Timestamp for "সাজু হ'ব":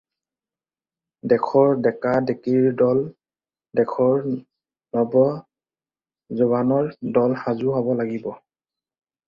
7.47-7.97